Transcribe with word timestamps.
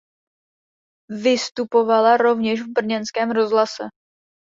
Vystupovala 1.15 2.17
rovněž 2.17 2.61
v 2.61 2.73
brněnském 2.73 3.31
rozhlase. 3.31 3.83